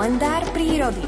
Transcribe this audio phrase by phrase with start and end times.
[0.00, 1.04] kalendár prírody.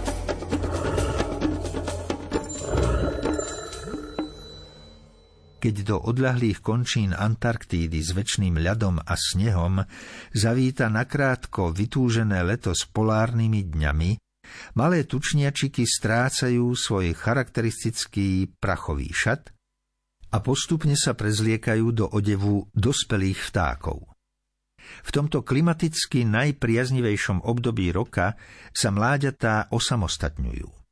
[5.57, 9.80] Keď do odľahlých končín Antarktídy s väčšným ľadom a snehom
[10.36, 14.11] zavíta nakrátko vytúžené leto s polárnymi dňami,
[14.77, 19.56] malé tučniačiky strácajú svoj charakteristický prachový šat
[20.29, 24.11] a postupne sa prezliekajú do odevu dospelých vtákov.
[25.03, 28.39] V tomto klimaticky najpriaznivejšom období roka
[28.71, 30.82] sa mláďatá osamostatňujú.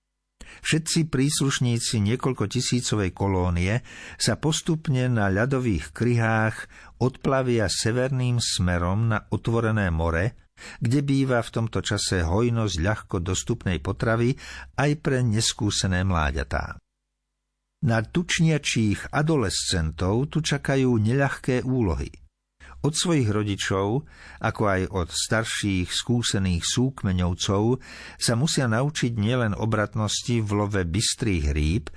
[0.61, 3.81] Všetci príslušníci niekoľko tisícovej kolónie
[4.19, 6.57] sa postupne na ľadových kryhách
[7.01, 10.37] odplavia severným smerom na otvorené more,
[10.83, 14.37] kde býva v tomto čase hojnosť ľahko dostupnej potravy
[14.77, 16.77] aj pre neskúsené mláďatá.
[17.81, 22.12] Na tučniačích adolescentov tu čakajú neľahké úlohy–
[22.80, 24.09] od svojich rodičov,
[24.41, 27.62] ako aj od starších skúsených súkmeňovcov,
[28.17, 31.92] sa musia naučiť nielen obratnosti v love bystrých rýb,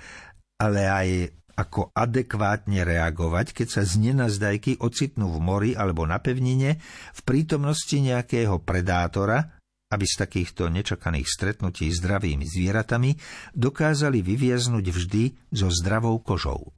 [0.60, 1.10] ale aj
[1.54, 6.82] ako adekvátne reagovať, keď sa z nenazdajky ocitnú v mori alebo na pevnine
[7.14, 9.54] v prítomnosti nejakého predátora,
[9.94, 13.14] aby z takýchto nečakaných stretnutí zdravými zvieratami
[13.54, 15.24] dokázali vyviaznuť vždy
[15.54, 16.74] so zdravou kožou.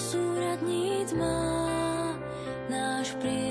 [0.00, 2.16] Súradníc má
[2.70, 3.42] náš priestor.